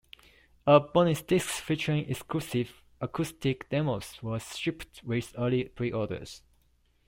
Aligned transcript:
A 0.65 0.79
bonus 0.79 1.21
disc, 1.21 1.61
featuring 1.63 2.09
exclusive 2.09 2.81
acoustic 2.99 3.69
demos, 3.69 4.17
was 4.23 4.57
shipped 4.57 5.03
with 5.03 5.31
early 5.37 5.65
pre-orders. 5.65 6.41